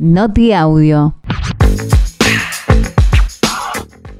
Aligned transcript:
Noti 0.00 0.52
Audio. 0.52 1.14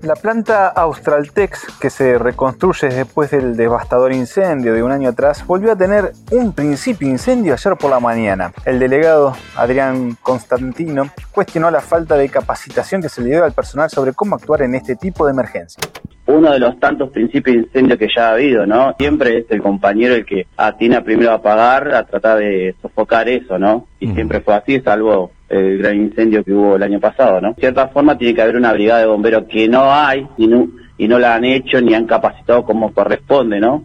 La 0.03 0.17
planta 0.17 0.69
Australtex, 0.69 1.79
que 1.81 1.89
se 1.89 2.19
reconstruye 2.19 2.89
después 2.89 3.31
del 3.31 3.57
devastador 3.57 4.13
incendio 4.13 4.73
de 4.75 4.83
un 4.83 4.91
año 4.91 5.11
atrás, 5.11 5.47
volvió 5.47 5.73
a 5.73 5.77
tener 5.77 6.13
un 6.33 6.53
principio 6.53 7.09
incendio 7.09 7.53
ayer 7.53 7.77
por 7.77 7.91
la 7.91 8.01
mañana. 8.01 8.53
El 8.65 8.81
delegado 8.81 9.35
Adrián 9.57 10.17
Constantino 10.21 11.11
cuestionó 11.31 11.71
la 11.71 11.81
falta 11.81 12.17
de 12.17 12.29
capacitación 12.29 13.01
que 13.01 13.09
se 13.09 13.23
le 13.23 13.31
dio 13.31 13.45
al 13.45 13.53
personal 13.53 13.89
sobre 13.89 14.15
cómo 14.15 14.35
actuar 14.35 14.63
en 14.63 14.75
este 14.75 14.97
tipo 14.97 15.27
de 15.27 15.33
emergencia 15.33 15.81
uno 16.29 16.53
de 16.53 16.59
los 16.59 16.79
tantos 16.79 17.09
principios 17.09 17.57
de 17.57 17.63
incendio 17.63 17.97
que 17.97 18.09
ya 18.15 18.29
ha 18.29 18.33
habido, 18.33 18.67
¿no? 18.67 18.95
Siempre 18.99 19.39
es 19.39 19.47
el 19.49 19.63
compañero 19.63 20.15
el 20.15 20.27
que 20.27 20.47
atina 20.59 21.03
primero 21.03 21.31
a 21.31 21.37
apagar, 21.37 21.95
a 21.95 22.05
tratar 22.05 22.39
de 22.39 22.75
sofocar 22.83 23.31
eso, 23.31 23.59
¿no? 23.59 23.87
Y 23.99 24.09
siempre 24.13 24.41
fue 24.41 24.55
así, 24.55 24.79
salvo 24.81 25.31
el 25.49 25.79
gran 25.79 25.97
incendio 25.97 26.45
que 26.45 26.53
hubo 26.53 26.77
el 26.77 26.83
año 26.83 27.01
pasado, 27.01 27.41
¿no? 27.41 27.49
De 27.51 27.61
cierta 27.61 27.89
forma 27.89 28.19
tiene 28.19 28.35
que 28.35 28.43
haber 28.43 28.57
una 28.57 28.73
brigada 28.73 29.01
de 29.01 29.07
bomberos 29.07 29.45
que 29.45 29.69
no 29.69 29.93
hay 29.93 30.27
y 30.37 30.47
no, 30.47 30.69
y 30.99 31.09
no 31.09 31.19
la 31.19 31.35
han 31.35 31.45
hecho 31.45 31.81
ni 31.81 31.95
han 31.95 32.07
capacitado 32.07 32.65
como 32.65 32.93
corresponde, 32.93 33.61
¿no? 33.61 33.83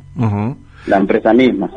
La 0.88 0.98
empresa 0.98 1.34
misma. 1.34 1.70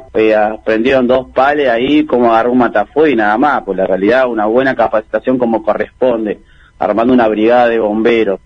prendieron 0.65 1.07
dos 1.07 1.29
pales 1.33 1.69
ahí 1.69 2.05
como 2.05 2.33
agarró 2.33 2.53
un 2.53 2.59
matafuego 2.59 3.09
y 3.09 3.17
nada 3.17 3.39
más, 3.39 3.63
pues 3.65 3.79
la 3.79 3.87
realidad 3.87 4.29
una 4.29 4.47
buena 4.47 4.75
capacitación 4.75 5.39
como 5.39 5.63
corresponde, 5.63 6.41
armando 6.79 7.13
una 7.13 7.29
brigada 7.29 7.69
de 7.69 7.79
bomberos 7.79 8.41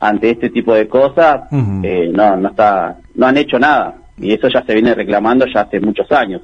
ante 0.00 0.30
este 0.30 0.50
tipo 0.50 0.74
de 0.74 0.88
cosas, 0.88 1.42
eh, 1.82 2.10
no, 2.12 2.36
no 2.36 2.48
está, 2.48 2.96
no 3.14 3.26
han 3.26 3.36
hecho 3.36 3.58
nada 3.58 3.96
y 4.18 4.32
eso 4.32 4.48
ya 4.48 4.62
se 4.64 4.72
viene 4.72 4.94
reclamando 4.94 5.46
ya 5.52 5.62
hace 5.62 5.80
muchos 5.80 6.10
años. 6.12 6.42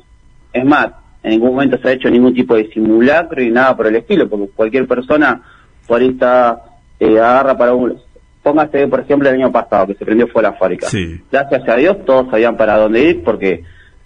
Es 0.53 0.65
más, 0.65 0.89
en 1.23 1.31
ningún 1.31 1.51
momento 1.51 1.79
se 1.79 1.89
ha 1.89 1.93
hecho 1.93 2.11
ningún 2.11 2.35
tipo 2.35 2.55
de 2.55 2.69
simulacro 2.71 3.43
y 3.43 3.51
nada 3.51 3.77
por 3.77 3.87
el 3.87 3.97
estilo, 3.97 4.29
porque 4.29 4.49
cualquier 4.55 4.87
persona 4.87 5.41
por 5.87 6.01
ahí 6.01 6.09
está, 6.09 6.63
eh, 6.99 7.19
agarra 7.19 7.57
para 7.57 7.75
un... 7.75 7.97
Póngase, 8.43 8.89
por 8.89 9.01
ejemplo, 9.01 9.29
el 9.29 9.37
año 9.37 9.53
pasado, 9.53 9.87
que 9.87 9.95
se 9.95 10.05
prendió 10.05 10.27
fuera 10.27 10.51
la 10.51 10.57
fábrica. 10.57 10.89
Gracias 11.31 11.69
a 11.69 11.77
Dios 11.77 12.05
todos 12.05 12.29
sabían 12.29 12.57
para 12.57 12.77
dónde 12.77 13.01
ir, 13.03 13.23
porque 13.23 13.63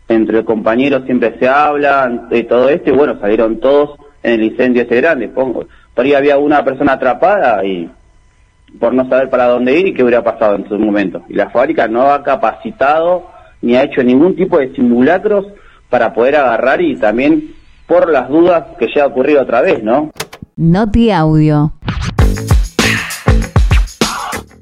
entre 0.08 0.44
compañeros 0.44 1.04
siempre 1.06 1.38
se 1.38 1.48
habla 1.48 2.26
de 2.28 2.44
todo 2.44 2.68
esto, 2.68 2.90
y 2.90 2.92
bueno, 2.92 3.18
salieron 3.18 3.60
todos 3.60 3.98
en 4.22 4.34
el 4.34 4.42
incendio 4.44 4.82
ese 4.82 4.96
grande. 4.96 5.28
Pongo, 5.28 5.66
por 5.94 6.04
ahí 6.04 6.12
había 6.12 6.36
una 6.36 6.62
persona 6.62 6.92
atrapada 6.92 7.64
y 7.64 7.88
por 8.78 8.92
no 8.92 9.08
saber 9.08 9.30
para 9.30 9.46
dónde 9.46 9.78
ir 9.78 9.86
y 9.86 9.94
qué 9.94 10.02
hubiera 10.02 10.22
pasado 10.22 10.56
en 10.56 10.68
su 10.68 10.78
momento. 10.78 11.22
Y 11.30 11.34
la 11.34 11.48
fábrica 11.48 11.88
no 11.88 12.10
ha 12.12 12.22
capacitado 12.22 13.30
ni 13.62 13.74
ha 13.74 13.84
hecho 13.84 14.02
ningún 14.02 14.36
tipo 14.36 14.58
de 14.58 14.74
simulacros 14.74 15.46
para 15.88 16.12
poder 16.12 16.36
agarrar 16.36 16.80
y 16.80 16.96
también 16.96 17.54
por 17.86 18.10
las 18.10 18.28
dudas 18.28 18.64
que 18.78 18.88
ya 18.94 19.04
ha 19.04 19.06
ocurrido 19.06 19.42
otra 19.42 19.60
vez, 19.60 19.82
¿no? 19.82 20.10
Noti 20.56 21.10
Audio. 21.10 21.72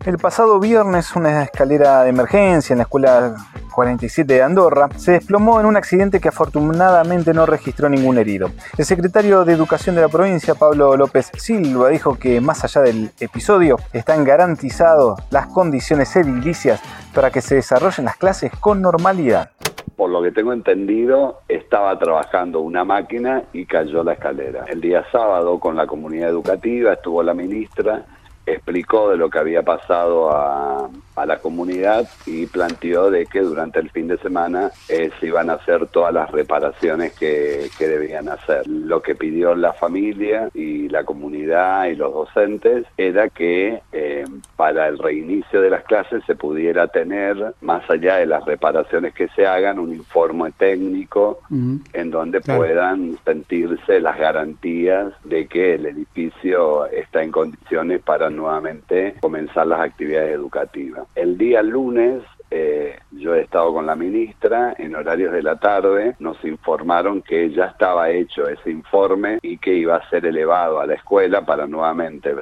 El 0.05 0.19
pasado 0.19 0.61
viernes 0.61 1.17
una 1.17 1.45
escalera 1.45 2.03
de 2.03 2.11
emergencia 2.11 2.75
en 2.75 2.79
la 2.79 2.83
escuela 2.83 3.35
47 3.75 4.35
de 4.35 4.43
Andorra 4.43 4.89
se 4.97 5.13
desplomó 5.13 5.61
en 5.61 5.67
un 5.67 5.77
accidente 5.77 6.21
que 6.21 6.29
afortunadamente 6.29 7.33
no 7.33 7.47
registró 7.47 7.89
ningún 7.89 8.19
herido. 8.19 8.51
El 8.77 8.85
secretario 8.85 9.45
de 9.47 9.55
Educación 9.55 9.95
de 9.97 10.03
la 10.03 10.09
provincia, 10.09 10.55
Pablo 10.55 10.97
López 10.97 11.31
Silva, 11.39 11.89
dijo 11.89 12.17
que 12.17 12.41
más 12.41 12.65
allá 12.65 12.83
del 12.83 13.13
episodio 13.19 13.79
están 13.95 14.25
garantizadas 14.25 15.19
las 15.31 15.47
condiciones 15.47 16.15
edilicias 16.17 16.81
para 17.15 17.31
que 17.31 17.41
se 17.41 17.55
desarrollen 17.57 18.05
las 18.05 18.17
clases 18.17 18.53
con 18.61 18.83
normalidad 18.83 19.51
por 19.97 20.11
lo 20.11 20.23
que 20.23 20.33
tengo 20.33 20.53
entendido, 20.53 21.41
estaba 21.49 21.99
trabajando 21.99 22.61
una 22.61 22.85
máquina 22.85 23.45
y 23.53 23.67
cayó 23.67 24.03
la 24.03 24.15
escalera. 24.15 24.65
El 24.69 24.81
día 24.81 25.05
sábado 25.11 25.59
con 25.59 25.77
la 25.77 25.87
comunidad 25.87 26.29
educativa 26.29 26.93
estuvo 26.95 27.23
la 27.23 27.35
ministra 27.35 28.05
explicó 28.47 29.11
de 29.11 29.17
lo 29.17 29.31
que 29.31 29.39
había 29.39 29.63
pasado 29.63 30.31
a, 30.31 30.89
la 31.27 31.39
comunidad 31.39 32.09
y 32.27 32.47
planteó 32.47 33.11
de 33.11 33.27
que 33.27 33.41
durante 33.41 33.79
el 33.79 33.91
fin 33.91 34.09
de 34.09 34.19
semana 34.19 34.71
eh, 34.89 35.11
se 35.19 35.27
iban 35.27 35.49
a 35.51 35.55
hacer 35.55 35.87
todas 35.87 36.13
las 36.13 36.31
reparaciones 36.31 37.13
que, 37.13 37.71
debían 37.85 38.31
hacer. 38.31 38.67
Lo 38.67 39.03
que 39.03 39.15
pidió 39.15 39.55
la 39.55 39.75
familia 39.75 40.49
y 40.55 40.89
la 40.89 41.05
comunidad 41.05 41.85
y 41.87 41.97
los 41.97 42.15
docentes 42.15 42.87
era 42.97 43.29
que 43.29 43.83
eh, 43.93 44.25
para 44.57 44.89
el 44.89 44.99
reinicio 44.99 45.61
de 45.61 45.69
las 45.69 45.85
clases 45.85 46.25
se 46.27 46.35
pudiera 46.35 46.89
tener, 46.89 47.55
más 47.61 47.89
allá 47.91 48.17
de 48.17 48.27
las 48.27 48.43
reparaciones 48.47 49.13
que 49.13 49.29
se 49.29 49.47
hagan, 49.47 49.79
un 49.79 49.93
informe 49.93 50.51
técnico 50.53 51.41
en 51.51 52.11
donde 52.11 52.41
puedan 52.41 53.19
sentirse 53.25 54.01
las 54.01 54.19
garantías 54.19 55.13
de 55.25 55.47
que 55.47 55.75
el 55.75 55.87
edificio 55.87 56.87
está 56.87 57.23
en 57.23 57.31
condiciones 57.31 58.01
para 58.01 58.31
nuevamente 58.31 59.15
comenzar 59.21 59.67
las 59.67 59.81
actividades 59.81 60.33
educativas. 60.33 61.04
El 61.15 61.39
día 61.39 61.63
lunes 61.63 62.23
eh, 62.57 63.01
yo 63.11 63.35
he 63.35 63.41
estado 63.41 63.73
con 63.75 63.85
la 63.85 63.97
ministra 63.97 64.77
en 64.79 64.95
horarios 64.95 65.33
de 65.33 65.43
la 65.43 65.57
tarde, 65.57 66.15
nos 66.21 66.43
informaron 66.45 67.21
que 67.21 67.51
ya 67.51 67.65
estaba 67.65 68.11
hecho 68.11 68.49
ese 68.49 68.71
informe 68.71 69.41
y 69.43 69.59
que 69.59 69.75
iba 69.75 69.97
a 69.97 70.09
ser 70.09 70.25
elevado 70.25 70.79
a 70.79 70.87
la 70.87 70.95
escuela 70.95 71.45
para 71.45 71.67
nuevamente 71.67 72.33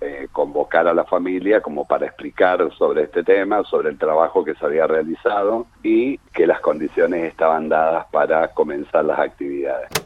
eh, 0.00 0.28
convocar 0.30 0.86
a 0.86 0.94
la 0.94 1.04
familia 1.04 1.60
como 1.62 1.84
para 1.84 2.06
explicar 2.06 2.70
sobre 2.78 3.04
este 3.04 3.24
tema, 3.24 3.64
sobre 3.64 3.88
el 3.88 3.98
trabajo 3.98 4.44
que 4.44 4.54
se 4.54 4.64
había 4.64 4.86
realizado 4.86 5.66
y 5.82 6.18
que 6.32 6.46
las 6.46 6.60
condiciones 6.60 7.24
estaban 7.24 7.68
dadas 7.68 8.06
para 8.12 8.46
comenzar 8.48 9.04
las 9.04 9.18
actividades. 9.18 10.05